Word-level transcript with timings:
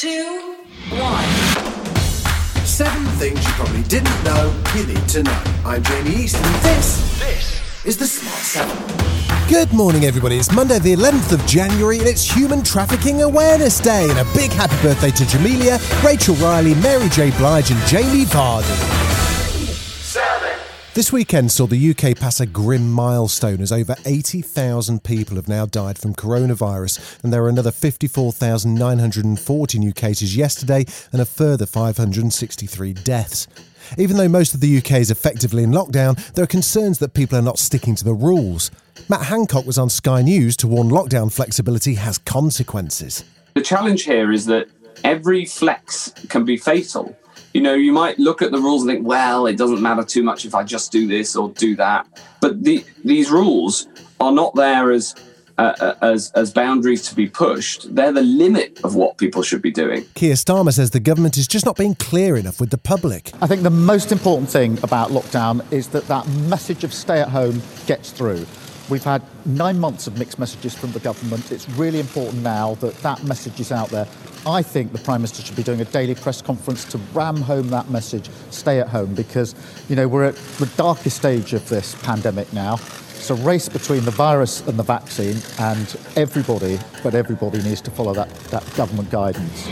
two, 0.00 0.56
one. 0.92 1.28
Seven 2.64 3.04
things 3.18 3.38
you 3.44 3.52
probably 3.52 3.82
didn't 3.82 4.24
know 4.24 4.50
you 4.74 4.86
need 4.86 5.06
to 5.08 5.22
know. 5.22 5.42
I'm 5.62 5.82
Jamie 5.82 6.22
East, 6.22 6.36
and 6.36 6.54
this, 6.64 7.18
this 7.18 7.84
is 7.84 7.98
the 7.98 8.06
Smart 8.06 8.38
Seven. 8.38 9.46
Good 9.50 9.74
morning, 9.74 10.06
everybody. 10.06 10.38
It's 10.38 10.50
Monday, 10.52 10.78
the 10.78 10.94
11th 10.94 11.32
of 11.32 11.46
January, 11.46 11.98
and 11.98 12.08
it's 12.08 12.34
Human 12.34 12.62
Trafficking 12.62 13.20
Awareness 13.20 13.78
Day. 13.78 14.08
And 14.08 14.18
a 14.18 14.24
big 14.32 14.50
happy 14.52 14.80
birthday 14.80 15.10
to 15.10 15.24
Jamelia, 15.24 15.78
Rachel 16.02 16.34
Riley, 16.36 16.74
Mary 16.76 17.10
J. 17.10 17.30
Blige, 17.36 17.70
and 17.70 17.86
Jamie 17.86 18.24
Vardy. 18.24 19.09
This 20.92 21.12
weekend 21.12 21.52
saw 21.52 21.68
the 21.68 21.90
UK 21.90 22.18
pass 22.18 22.40
a 22.40 22.46
grim 22.46 22.90
milestone 22.90 23.60
as 23.60 23.70
over 23.70 23.94
80,000 24.04 25.04
people 25.04 25.36
have 25.36 25.46
now 25.46 25.64
died 25.64 25.96
from 25.96 26.14
coronavirus, 26.14 27.22
and 27.22 27.32
there 27.32 27.44
are 27.44 27.48
another 27.48 27.70
54,940 27.70 29.78
new 29.78 29.92
cases 29.92 30.36
yesterday 30.36 30.84
and 31.12 31.22
a 31.22 31.24
further 31.24 31.64
563 31.64 32.92
deaths. 32.92 33.46
Even 33.98 34.16
though 34.16 34.26
most 34.26 34.52
of 34.52 34.58
the 34.58 34.78
UK 34.78 34.94
is 34.94 35.12
effectively 35.12 35.62
in 35.62 35.70
lockdown, 35.70 36.16
there 36.32 36.42
are 36.42 36.48
concerns 36.48 36.98
that 36.98 37.14
people 37.14 37.38
are 37.38 37.42
not 37.42 37.60
sticking 37.60 37.94
to 37.94 38.02
the 38.02 38.12
rules. 38.12 38.72
Matt 39.08 39.26
Hancock 39.26 39.66
was 39.66 39.78
on 39.78 39.90
Sky 39.90 40.22
News 40.22 40.56
to 40.56 40.66
warn 40.66 40.88
lockdown 40.88 41.32
flexibility 41.32 41.94
has 41.94 42.18
consequences. 42.18 43.22
The 43.54 43.62
challenge 43.62 44.02
here 44.02 44.32
is 44.32 44.46
that 44.46 44.66
every 45.04 45.44
flex 45.44 46.12
can 46.28 46.44
be 46.44 46.56
fatal. 46.56 47.16
You 47.52 47.60
know, 47.60 47.74
you 47.74 47.92
might 47.92 48.18
look 48.18 48.42
at 48.42 48.52
the 48.52 48.58
rules 48.58 48.82
and 48.82 48.90
think, 48.90 49.06
well, 49.06 49.46
it 49.46 49.56
doesn't 49.56 49.82
matter 49.82 50.04
too 50.04 50.22
much 50.22 50.44
if 50.44 50.54
I 50.54 50.62
just 50.62 50.92
do 50.92 51.06
this 51.06 51.34
or 51.34 51.50
do 51.50 51.74
that. 51.76 52.06
But 52.40 52.62
the, 52.62 52.84
these 53.04 53.30
rules 53.30 53.88
are 54.20 54.32
not 54.32 54.54
there 54.54 54.92
as 54.92 55.14
uh, 55.60 55.94
as 56.00 56.32
as 56.34 56.52
boundaries 56.52 57.06
to 57.08 57.14
be 57.14 57.26
pushed. 57.28 57.94
They're 57.94 58.12
the 58.12 58.22
limit 58.22 58.80
of 58.82 58.94
what 58.94 59.18
people 59.18 59.42
should 59.42 59.60
be 59.60 59.70
doing. 59.70 60.06
Keir 60.14 60.34
Starmer 60.34 60.72
says 60.72 60.90
the 60.90 61.00
government 61.00 61.36
is 61.36 61.46
just 61.46 61.66
not 61.66 61.76
being 61.76 61.94
clear 61.94 62.36
enough 62.36 62.60
with 62.60 62.70
the 62.70 62.78
public. 62.78 63.30
I 63.42 63.46
think 63.46 63.62
the 63.62 63.70
most 63.70 64.10
important 64.10 64.48
thing 64.48 64.78
about 64.82 65.10
lockdown 65.10 65.70
is 65.70 65.88
that 65.88 66.06
that 66.08 66.26
message 66.28 66.82
of 66.82 66.94
stay 66.94 67.20
at 67.20 67.28
home 67.28 67.60
gets 67.86 68.10
through. 68.10 68.46
We've 68.90 69.04
had 69.04 69.22
nine 69.46 69.78
months 69.78 70.08
of 70.08 70.18
mixed 70.18 70.40
messages 70.40 70.74
from 70.74 70.90
the 70.90 70.98
government. 70.98 71.52
It's 71.52 71.68
really 71.70 72.00
important 72.00 72.42
now 72.42 72.74
that 72.76 72.96
that 73.02 73.22
message 73.22 73.60
is 73.60 73.70
out 73.70 73.88
there. 73.88 74.08
I 74.46 74.62
think 74.62 74.92
the 74.92 74.98
Prime 74.98 75.20
Minister 75.20 75.42
should 75.42 75.54
be 75.54 75.62
doing 75.62 75.80
a 75.80 75.84
daily 75.84 76.16
press 76.16 76.42
conference 76.42 76.84
to 76.86 76.98
ram 77.12 77.36
home 77.36 77.68
that 77.70 77.88
message, 77.90 78.28
stay 78.50 78.80
at 78.80 78.88
home, 78.88 79.14
because, 79.14 79.54
you 79.88 79.94
know, 79.94 80.08
we're 80.08 80.24
at 80.24 80.34
the 80.34 80.66
darkest 80.76 81.18
stage 81.18 81.52
of 81.52 81.68
this 81.68 81.94
pandemic 82.02 82.52
now. 82.52 82.74
It's 82.74 83.30
a 83.30 83.34
race 83.34 83.68
between 83.68 84.04
the 84.04 84.10
virus 84.10 84.66
and 84.66 84.78
the 84.78 84.82
vaccine, 84.82 85.36
and 85.58 85.96
everybody, 86.16 86.80
but 87.02 87.14
everybody 87.14 87.62
needs 87.62 87.82
to 87.82 87.90
follow 87.90 88.14
that, 88.14 88.34
that 88.50 88.64
government 88.74 89.10
guidance. 89.10 89.68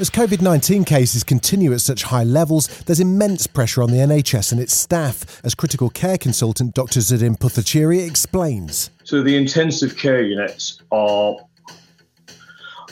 As 0.00 0.10
COVID 0.10 0.40
19 0.40 0.84
cases 0.84 1.24
continue 1.24 1.72
at 1.72 1.80
such 1.80 2.04
high 2.04 2.22
levels, 2.22 2.68
there's 2.84 3.00
immense 3.00 3.48
pressure 3.48 3.82
on 3.82 3.90
the 3.90 3.96
NHS 3.96 4.52
and 4.52 4.60
its 4.60 4.72
staff, 4.72 5.40
as 5.44 5.56
critical 5.56 5.90
care 5.90 6.16
consultant 6.16 6.72
Dr. 6.72 7.00
Zudin 7.00 7.36
Puthucheary 7.36 8.06
explains. 8.06 8.90
So 9.02 9.24
the 9.24 9.34
intensive 9.34 9.96
care 9.96 10.22
units 10.22 10.80
are 10.92 11.34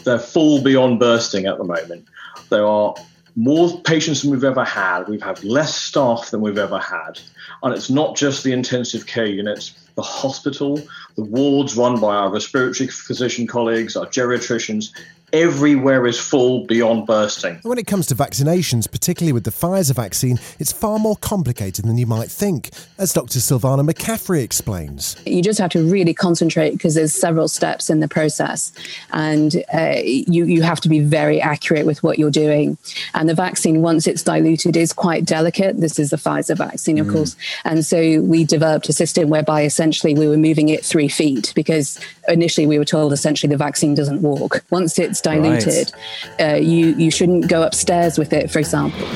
they're 0.03 0.19
full 0.19 0.61
beyond 0.65 0.99
bursting 0.99 1.47
at 1.47 1.59
the 1.59 1.65
moment. 1.65 2.07
There 2.51 2.67
are 2.67 2.93
more 3.37 3.81
patients 3.83 4.23
than 4.23 4.33
we've 4.33 4.43
ever 4.43 4.65
had. 4.65 5.07
We've 5.07 5.23
had 5.23 5.45
less 5.45 5.77
staff 5.77 6.31
than 6.31 6.41
we've 6.41 6.59
ever 6.59 6.81
had. 6.81 7.21
And 7.63 7.73
it's 7.73 7.89
not 7.89 8.17
just 8.17 8.43
the 8.43 8.53
intensive 8.53 9.07
care 9.07 9.27
units, 9.27 9.75
the 9.95 10.03
hospital, 10.03 10.81
the 11.15 11.25
wards 11.25 11.77
run 11.77 12.01
by 12.01 12.17
our 12.17 12.33
respiratory 12.33 12.89
physician 12.89 13.47
colleagues, 13.47 13.97
our 13.97 14.07
geriatricians, 14.07 14.91
everywhere 15.33 16.07
is 16.07 16.19
full 16.19 16.65
beyond 16.67 17.07
bursting. 17.07 17.59
When 17.63 17.79
it 17.79 17.87
comes 17.87 18.07
to 18.07 18.15
vaccinations, 18.15 18.91
particularly 18.91 19.33
with 19.33 19.45
the 19.45 19.51
Pfizer 19.51 19.95
vaccine, 19.95 20.39
it's 20.59 20.73
far 20.73 20.99
more 20.99 21.17
complicated 21.17 21.85
than 21.85 21.99
you 21.99 22.07
might 22.07 22.31
think, 22.31 22.71
as 22.99 23.13
Dr. 23.13 23.39
Silvana 23.39 23.89
McCaffrey 23.89 24.43
explains. 24.43 25.17
You 25.27 25.43
just 25.43 25.59
have 25.59 25.71
to 25.71 25.89
really 25.91 26.15
concentrate 26.15 26.73
because 26.73 26.95
there's 26.95 27.15
several 27.15 27.49
steps 27.49 27.91
in 27.91 28.01
the 28.01 28.09
process, 28.09 28.73
and 29.13 29.65
uh, 29.73 29.97
you 30.05 30.45
you 30.45 30.63
have 30.63 30.81
to 30.81 30.89
be 30.89 31.01
very 31.01 31.41
accurate 31.41 31.87
with 31.87 32.03
what 32.03 32.19
you're 32.19 32.31
doing. 32.31 32.79
And 33.15 33.29
the 33.29 33.35
vaccine, 33.35 33.83
once 33.83 34.07
it's 34.07 34.23
diluted, 34.23 34.77
is 34.77 34.93
quite 34.93 35.25
delicate. 35.25 35.81
This 35.81 35.99
is 35.99 36.11
the 36.11 36.17
Pfizer 36.17 36.57
vaccine, 36.57 36.99
of 36.99 37.07
mm. 37.07 37.13
course, 37.13 37.37
and 37.65 37.85
so 37.85 38.21
we 38.21 38.45
developed 38.45 38.89
a 38.89 38.93
system 38.93 39.29
whereby 39.29 39.63
essentially 39.63 40.15
we 40.15 40.29
were 40.29 40.37
moving 40.37 40.69
it 40.69 40.85
three 40.85 41.09
feet 41.09 41.53
because 41.55 41.99
initially 42.29 42.67
we 42.67 42.79
were 42.79 42.85
told 42.85 43.13
essentially 43.13 43.51
the 43.51 43.57
vaccine 43.57 43.95
doesn't 43.95 44.23
walk. 44.23 44.65
Once 44.71 44.99
it's 44.99 45.16
diluted, 45.21 45.93
right. 46.39 46.53
uh, 46.53 46.57
you 46.57 46.95
you 46.97 47.11
shouldn't 47.11 47.49
go 47.49 47.63
upstairs 47.63 48.19
with 48.19 48.33
it, 48.33 48.51
for 48.51 48.59
example. 48.59 49.07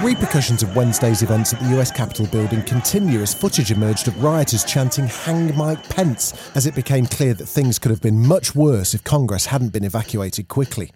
The 0.00 0.06
repercussions 0.06 0.62
of 0.62 0.74
Wednesday's 0.76 1.22
events 1.22 1.52
at 1.52 1.60
the 1.60 1.78
US 1.78 1.90
Capitol 1.90 2.26
building 2.26 2.62
continue 2.62 3.20
as 3.20 3.34
footage 3.34 3.70
emerged 3.70 4.08
of 4.08 4.22
rioters 4.22 4.64
chanting 4.64 5.06
Hang 5.06 5.54
Mike 5.56 5.88
Pence 5.88 6.50
as 6.54 6.66
it 6.66 6.74
became 6.74 7.06
clear 7.06 7.34
that 7.34 7.46
things 7.46 7.78
could 7.78 7.90
have 7.90 8.00
been 8.00 8.26
much 8.26 8.54
worse 8.54 8.94
if 8.94 9.04
Congress 9.04 9.46
hadn't 9.46 9.72
been 9.72 9.84
evacuated 9.84 10.48
quickly. 10.48 10.90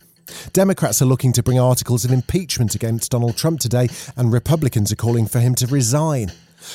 Democrats 0.52 1.02
are 1.02 1.06
looking 1.06 1.32
to 1.32 1.42
bring 1.42 1.58
articles 1.58 2.04
of 2.04 2.12
impeachment 2.12 2.74
against 2.74 3.10
Donald 3.10 3.36
Trump 3.36 3.60
today, 3.60 3.88
and 4.16 4.32
Republicans 4.32 4.92
are 4.92 4.96
calling 4.96 5.26
for 5.26 5.40
him 5.40 5.54
to 5.56 5.66
resign. 5.66 6.32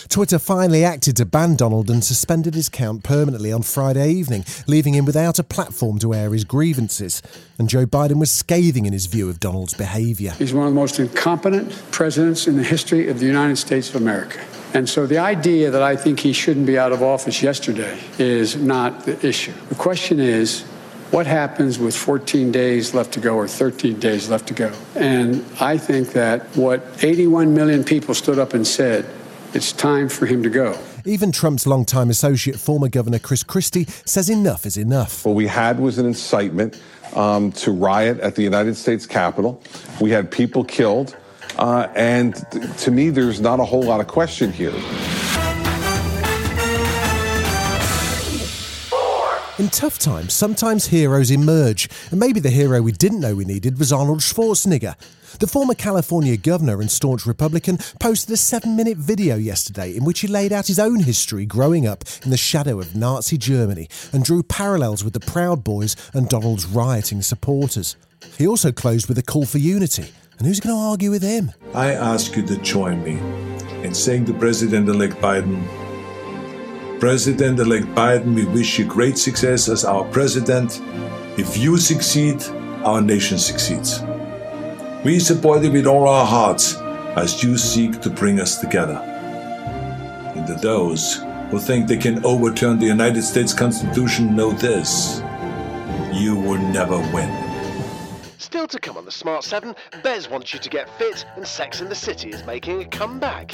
Twitter 0.07 0.39
finally 0.39 0.83
acted 0.83 1.17
to 1.17 1.25
ban 1.25 1.55
Donald 1.55 1.89
and 1.89 2.03
suspended 2.03 2.55
his 2.55 2.67
account 2.67 3.03
permanently 3.03 3.51
on 3.51 3.61
Friday 3.61 4.11
evening, 4.11 4.45
leaving 4.67 4.93
him 4.93 5.05
without 5.05 5.39
a 5.39 5.43
platform 5.43 5.99
to 5.99 6.13
air 6.13 6.31
his 6.31 6.43
grievances. 6.43 7.21
And 7.57 7.69
Joe 7.69 7.85
Biden 7.85 8.19
was 8.19 8.31
scathing 8.31 8.85
in 8.85 8.93
his 8.93 9.05
view 9.05 9.29
of 9.29 9.39
Donald's 9.39 9.73
behaviour. 9.73 10.31
He's 10.31 10.53
one 10.53 10.67
of 10.67 10.73
the 10.73 10.79
most 10.79 10.99
incompetent 10.99 11.71
presidents 11.91 12.47
in 12.47 12.57
the 12.57 12.63
history 12.63 13.09
of 13.09 13.19
the 13.19 13.25
United 13.25 13.57
States 13.57 13.89
of 13.89 13.95
America. 13.95 14.39
And 14.73 14.87
so 14.87 15.07
the 15.07 15.17
idea 15.17 15.71
that 15.71 15.81
I 15.81 15.95
think 15.95 16.19
he 16.19 16.31
shouldn't 16.31 16.67
be 16.67 16.77
out 16.77 16.91
of 16.91 17.01
office 17.01 17.41
yesterday 17.41 17.99
is 18.19 18.55
not 18.55 19.05
the 19.05 19.25
issue. 19.25 19.53
The 19.69 19.75
question 19.75 20.19
is, 20.19 20.63
what 21.11 21.25
happens 21.25 21.79
with 21.79 21.95
14 21.95 22.51
days 22.51 22.93
left 22.93 23.13
to 23.13 23.19
go 23.19 23.35
or 23.35 23.47
13 23.47 23.99
days 23.99 24.29
left 24.29 24.47
to 24.49 24.53
go? 24.53 24.71
And 24.95 25.43
I 25.59 25.79
think 25.79 26.09
that 26.09 26.45
what 26.55 26.83
81 27.01 27.55
million 27.55 27.83
people 27.83 28.13
stood 28.13 28.37
up 28.37 28.53
and 28.53 28.65
said, 28.67 29.05
it's 29.53 29.71
time 29.71 30.09
for 30.09 30.25
him 30.25 30.43
to 30.43 30.49
go. 30.49 30.77
Even 31.05 31.31
Trump's 31.31 31.65
longtime 31.65 32.09
associate, 32.09 32.59
former 32.59 32.89
Governor 32.89 33.19
Chris 33.19 33.43
Christie, 33.43 33.85
says 34.05 34.29
enough 34.29 34.65
is 34.65 34.77
enough. 34.77 35.25
What 35.25 35.35
we 35.35 35.47
had 35.47 35.79
was 35.79 35.97
an 35.97 36.05
incitement 36.05 36.79
um, 37.15 37.51
to 37.53 37.71
riot 37.71 38.19
at 38.19 38.35
the 38.35 38.43
United 38.43 38.75
States 38.75 39.05
Capitol. 39.05 39.61
We 39.99 40.11
had 40.11 40.29
people 40.29 40.63
killed. 40.63 41.15
Uh, 41.57 41.87
and 41.95 42.35
th- 42.51 42.77
to 42.77 42.91
me, 42.91 43.09
there's 43.09 43.41
not 43.41 43.59
a 43.59 43.65
whole 43.65 43.83
lot 43.83 43.99
of 43.99 44.07
question 44.07 44.51
here. 44.51 44.73
In 49.59 49.67
tough 49.67 49.99
times, 49.99 50.33
sometimes 50.33 50.87
heroes 50.87 51.31
emerge, 51.31 51.89
and 52.11 52.19
maybe 52.19 52.39
the 52.39 52.49
hero 52.49 52.81
we 52.81 52.93
didn't 52.93 53.19
know 53.19 53.35
we 53.35 53.43
needed 53.43 53.77
was 53.77 53.91
Arnold 53.91 54.21
Schwarzenegger. 54.21 54.95
The 55.39 55.47
former 55.47 55.73
California 55.73 56.37
governor 56.37 56.79
and 56.79 56.89
staunch 56.89 57.25
Republican 57.25 57.77
posted 57.99 58.31
a 58.31 58.37
seven 58.37 58.77
minute 58.77 58.97
video 58.97 59.35
yesterday 59.35 59.97
in 59.97 60.05
which 60.05 60.21
he 60.21 60.29
laid 60.29 60.53
out 60.53 60.67
his 60.67 60.79
own 60.79 61.01
history 61.01 61.45
growing 61.45 61.85
up 61.85 62.05
in 62.23 62.29
the 62.31 62.37
shadow 62.37 62.79
of 62.79 62.95
Nazi 62.95 63.37
Germany 63.37 63.89
and 64.13 64.23
drew 64.23 64.43
parallels 64.43 65.03
with 65.03 65.11
the 65.11 65.19
Proud 65.19 65.61
Boys 65.61 65.97
and 66.13 66.29
Donald's 66.29 66.65
rioting 66.65 67.21
supporters. 67.21 67.97
He 68.37 68.47
also 68.47 68.71
closed 68.71 69.09
with 69.09 69.17
a 69.17 69.23
call 69.23 69.45
for 69.45 69.57
unity. 69.57 70.05
And 70.37 70.47
who's 70.47 70.61
going 70.61 70.73
to 70.73 70.81
argue 70.81 71.11
with 71.11 71.21
him? 71.21 71.51
I 71.73 71.91
ask 71.91 72.33
you 72.37 72.43
to 72.43 72.55
join 72.59 73.03
me 73.03 73.19
in 73.85 73.93
saying 73.93 74.23
to 74.27 74.33
President 74.33 74.87
elect 74.87 75.15
Biden, 75.15 75.67
President 76.99 77.57
elect 77.59 77.85
Biden, 77.95 78.35
we 78.35 78.43
wish 78.43 78.77
you 78.77 78.83
great 78.83 79.17
success 79.17 79.69
as 79.69 79.85
our 79.85 80.03
president. 80.11 80.81
If 81.37 81.57
you 81.57 81.77
succeed, 81.77 82.43
our 82.83 83.01
nation 83.01 83.39
succeeds. 83.39 84.01
We 85.05 85.19
support 85.19 85.63
you 85.63 85.71
with 85.71 85.87
all 85.87 86.09
our 86.09 86.25
hearts 86.25 86.75
as 87.15 87.41
you 87.41 87.57
seek 87.57 88.01
to 88.01 88.09
bring 88.09 88.41
us 88.41 88.59
together. 88.59 88.97
And 90.35 90.45
to 90.47 90.55
those 90.55 91.23
who 91.51 91.59
think 91.59 91.87
they 91.87 91.95
can 91.95 92.23
overturn 92.25 92.79
the 92.79 92.87
United 92.87 93.23
States 93.23 93.53
Constitution, 93.53 94.35
know 94.35 94.51
this 94.51 95.21
you 96.11 96.35
will 96.35 96.59
never 96.73 96.97
win. 97.13 97.31
Still 98.39 98.67
to 98.67 98.79
come 98.79 98.97
on 98.97 99.05
the 99.05 99.11
Smart 99.11 99.45
7, 99.45 99.73
Bez 100.03 100.29
wants 100.29 100.53
you 100.53 100.59
to 100.59 100.69
get 100.69 100.89
fit, 100.97 101.25
and 101.37 101.47
Sex 101.47 101.79
in 101.79 101.87
the 101.87 101.95
City 101.95 102.29
is 102.29 102.45
making 102.45 102.81
a 102.81 102.85
comeback. 102.85 103.53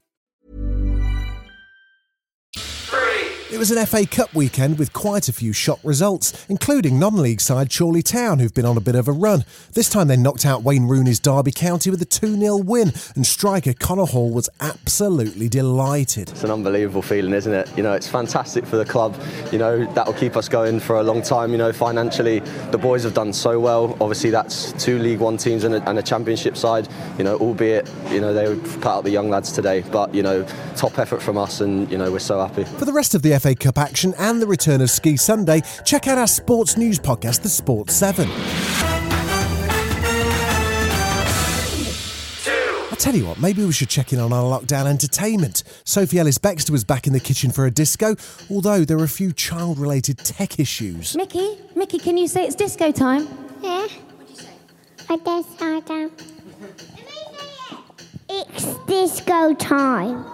It 3.51 3.59
was 3.59 3.69
an 3.69 3.85
FA 3.85 4.05
Cup 4.05 4.33
weekend 4.33 4.79
with 4.79 4.93
quite 4.93 5.27
a 5.27 5.33
few 5.33 5.51
shock 5.51 5.81
results, 5.83 6.45
including 6.47 6.97
non 6.97 7.17
league 7.17 7.41
side 7.41 7.69
Chorley 7.69 8.01
Town, 8.01 8.39
who've 8.39 8.53
been 8.53 8.65
on 8.65 8.77
a 8.77 8.81
bit 8.81 8.95
of 8.95 9.09
a 9.09 9.11
run. 9.11 9.43
This 9.73 9.89
time 9.89 10.07
they 10.07 10.15
knocked 10.15 10.45
out 10.45 10.63
Wayne 10.63 10.87
Rooney's 10.87 11.19
Derby 11.19 11.51
County 11.51 11.89
with 11.89 12.01
a 12.01 12.05
2 12.05 12.39
0 12.39 12.55
win, 12.55 12.93
and 13.13 13.27
striker 13.27 13.73
Connor 13.73 14.05
Hall 14.05 14.31
was 14.31 14.49
absolutely 14.61 15.49
delighted. 15.49 16.29
It's 16.29 16.45
an 16.45 16.49
unbelievable 16.51 17.01
feeling, 17.01 17.33
isn't 17.33 17.51
it? 17.51 17.69
You 17.75 17.83
know, 17.83 17.91
it's 17.91 18.07
fantastic 18.07 18.65
for 18.65 18.77
the 18.77 18.85
club. 18.85 19.21
You 19.51 19.57
know, 19.57 19.85
that'll 19.95 20.13
keep 20.13 20.37
us 20.37 20.47
going 20.47 20.79
for 20.79 20.95
a 20.95 21.03
long 21.03 21.21
time. 21.21 21.51
You 21.51 21.57
know, 21.57 21.73
financially, 21.73 22.39
the 22.71 22.77
boys 22.77 23.03
have 23.03 23.13
done 23.13 23.33
so 23.33 23.59
well. 23.59 23.97
Obviously, 23.99 24.29
that's 24.29 24.71
two 24.81 24.97
League 24.97 25.19
One 25.19 25.35
teams 25.35 25.65
and 25.65 25.75
a, 25.75 25.89
and 25.89 25.99
a 25.99 26.03
Championship 26.03 26.55
side. 26.55 26.87
You 27.17 27.25
know, 27.25 27.35
albeit, 27.39 27.91
you 28.11 28.21
know, 28.21 28.33
they 28.33 28.47
would 28.47 28.63
cut 28.81 28.99
out 28.99 29.03
the 29.03 29.11
young 29.11 29.29
lads 29.29 29.51
today, 29.51 29.83
but, 29.91 30.15
you 30.15 30.23
know, 30.23 30.45
top 30.77 30.97
effort 30.97 31.21
from 31.21 31.37
us, 31.37 31.59
and, 31.59 31.91
you 31.91 31.97
know, 31.97 32.09
we're 32.09 32.19
so 32.19 32.39
happy. 32.39 32.63
For 32.63 32.85
the 32.85 32.93
rest 32.93 33.13
of 33.13 33.23
the 33.23 33.40
FA 33.41 33.55
Cup 33.55 33.77
action 33.79 34.13
and 34.19 34.39
the 34.41 34.45
return 34.45 34.81
of 34.81 34.89
Ski 34.91 35.17
Sunday, 35.17 35.61
check 35.83 36.07
out 36.07 36.17
our 36.19 36.27
sports 36.27 36.77
news 36.77 36.99
podcast, 36.99 37.41
The 37.41 37.49
Sports 37.49 37.95
7. 37.95 38.29
I 42.91 42.95
tell 43.03 43.15
you 43.15 43.25
what, 43.25 43.39
maybe 43.41 43.65
we 43.65 43.71
should 43.71 43.89
check 43.89 44.13
in 44.13 44.19
on 44.19 44.31
our 44.31 44.43
lockdown 44.43 44.85
entertainment. 44.85 45.63
Sophie 45.85 46.19
Ellis 46.19 46.37
Bextor 46.37 46.69
was 46.69 46.83
back 46.83 47.07
in 47.07 47.13
the 47.13 47.19
kitchen 47.19 47.49
for 47.49 47.65
a 47.65 47.71
disco, 47.71 48.15
although 48.51 48.85
there 48.85 48.97
were 48.97 49.05
a 49.05 49.09
few 49.09 49.33
child 49.33 49.79
related 49.79 50.19
tech 50.19 50.59
issues. 50.59 51.15
Mickey, 51.15 51.57
Mickey, 51.75 51.97
can 51.97 52.17
you 52.17 52.27
say 52.27 52.45
it's 52.45 52.53
disco 52.55 52.91
time? 52.91 53.27
Yeah. 53.63 53.87
What 53.87 54.27
do 54.27 54.33
you 54.33 54.39
say? 54.39 54.49
I 55.09 55.17
guess 55.17 55.45
I 55.59 55.81
can. 55.81 56.11
It's 58.29 58.75
disco 58.85 59.55
time. 59.55 60.25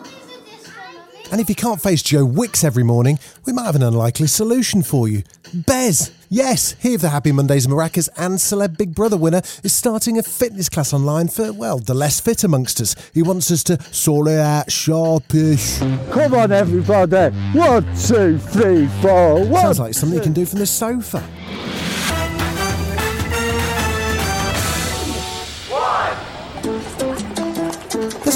And 1.29 1.41
if 1.41 1.50
you 1.50 1.56
can't 1.56 1.81
face 1.81 2.01
Joe 2.01 2.24
Wicks 2.24 2.63
every 2.63 2.83
morning, 2.83 3.19
we 3.45 3.51
might 3.51 3.65
have 3.65 3.75
an 3.75 3.83
unlikely 3.83 4.27
solution 4.27 4.81
for 4.81 5.09
you. 5.09 5.24
Bez, 5.53 6.12
yes, 6.29 6.75
he 6.79 6.95
of 6.95 7.01
the 7.01 7.09
Happy 7.09 7.31
Mondays 7.33 7.68
Maracas 7.68 8.07
and 8.15 8.35
Celeb 8.35 8.77
Big 8.77 8.95
Brother 8.95 9.18
winner 9.18 9.41
is 9.63 9.74
starting 9.74 10.18
a 10.18 10.24
fitness 10.24 10.69
class 10.69 10.94
online 10.94 11.27
for, 11.27 11.51
well, 11.51 11.79
the 11.79 11.94
less 11.94 12.21
fit 12.21 12.45
amongst 12.45 12.79
us. 12.79 12.95
He 13.13 13.21
wants 13.24 13.51
us 13.51 13.63
to 13.65 13.81
sort 13.94 14.29
it 14.29 14.39
out 14.39 14.71
sharpish. 14.71 15.79
Come 16.12 16.33
on, 16.33 16.51
everybody. 16.53 17.35
One, 17.57 17.83
two, 17.97 18.38
three, 18.38 18.88
four. 19.01 19.44
One, 19.45 19.62
Sounds 19.63 19.80
like 19.80 19.94
something 19.95 20.18
you 20.18 20.23
can 20.23 20.33
do 20.33 20.45
from 20.45 20.59
the 20.59 20.65
sofa. 20.65 21.27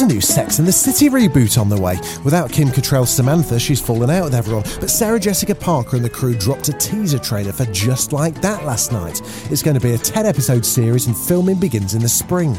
There's 0.01 0.11
a 0.11 0.15
new 0.15 0.21
Sex 0.21 0.57
and 0.57 0.67
the 0.67 0.71
City 0.71 1.09
reboot 1.09 1.61
on 1.61 1.69
the 1.69 1.79
way. 1.79 1.99
Without 2.23 2.51
Kim 2.51 2.69
Cattrall's 2.69 3.11
Samantha, 3.11 3.59
she's 3.59 3.79
fallen 3.79 4.09
out 4.09 4.23
with 4.23 4.33
everyone. 4.33 4.63
But 4.79 4.89
Sarah 4.89 5.19
Jessica 5.19 5.53
Parker 5.53 5.95
and 5.95 6.03
the 6.03 6.09
crew 6.09 6.33
dropped 6.33 6.69
a 6.69 6.73
teaser 6.73 7.19
trailer 7.19 7.51
for 7.51 7.65
Just 7.65 8.11
Like 8.11 8.41
That 8.41 8.65
last 8.65 8.91
night. 8.91 9.21
It's 9.51 9.61
going 9.61 9.75
to 9.75 9.79
be 9.79 9.93
a 9.93 9.99
10 9.99 10.25
episode 10.25 10.65
series 10.65 11.05
and 11.05 11.15
filming 11.15 11.59
begins 11.59 11.93
in 11.93 12.01
the 12.01 12.09
spring. 12.09 12.55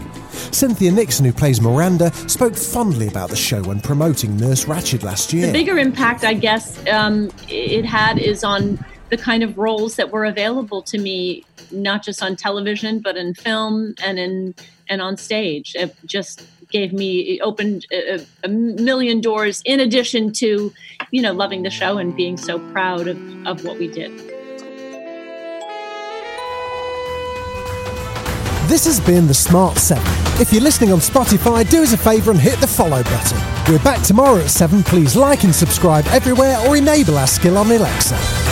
Cynthia 0.52 0.92
Nixon, 0.92 1.24
who 1.24 1.32
plays 1.32 1.60
Miranda, 1.60 2.12
spoke 2.28 2.54
fondly 2.54 3.08
about 3.08 3.28
the 3.28 3.34
show 3.34 3.60
when 3.64 3.80
promoting 3.80 4.36
Nurse 4.36 4.66
Ratched 4.66 5.02
last 5.02 5.32
year. 5.32 5.48
The 5.48 5.52
bigger 5.52 5.78
impact, 5.78 6.22
I 6.22 6.34
guess, 6.34 6.78
um, 6.86 7.28
it 7.48 7.84
had 7.84 8.20
is 8.20 8.44
on 8.44 8.78
the 9.08 9.16
kind 9.16 9.42
of 9.42 9.58
roles 9.58 9.96
that 9.96 10.12
were 10.12 10.26
available 10.26 10.80
to 10.82 10.98
me, 10.98 11.44
not 11.72 12.04
just 12.04 12.22
on 12.22 12.36
television, 12.36 13.00
but 13.00 13.16
in 13.16 13.34
film 13.34 13.96
and 14.00 14.20
in 14.20 14.54
and 14.88 15.02
on 15.02 15.16
stage. 15.16 15.74
It 15.74 15.96
just 16.04 16.42
gave 16.72 16.92
me 16.92 17.40
opened 17.42 17.86
a, 17.92 18.26
a, 18.42 18.48
million 18.48 19.20
doors 19.20 19.62
in 19.64 19.78
addition 19.78 20.32
to 20.32 20.72
you 21.10 21.22
know 21.22 21.32
loving 21.32 21.62
the 21.62 21.70
show 21.70 21.98
and 21.98 22.16
being 22.16 22.36
so 22.36 22.58
proud 22.72 23.06
of, 23.06 23.19
of 23.46 23.64
what 23.64 23.78
we 23.78 23.86
did 23.88 24.10
This 28.72 28.86
has 28.86 29.00
been 29.00 29.26
The 29.26 29.34
Smart 29.34 29.76
7. 29.76 30.02
If 30.40 30.50
you're 30.50 30.62
listening 30.62 30.92
on 30.92 30.98
Spotify, 31.00 31.69
do 31.69 31.82
us 31.82 31.92
a 31.92 31.98
favour 31.98 32.30
and 32.30 32.40
hit 32.40 32.58
the 32.58 32.66
follow 32.66 33.02
button. 33.02 33.38
We're 33.70 33.84
back 33.84 34.02
tomorrow 34.02 34.38
at 34.38 34.48
7. 34.48 34.82
Please 34.82 35.14
like 35.14 35.44
and 35.44 35.54
subscribe 35.54 36.06
everywhere 36.06 36.56
or 36.66 36.78
enable 36.78 37.18
our 37.18 37.26
skill 37.26 37.58
on 37.58 37.70
Alexa. 37.70 38.51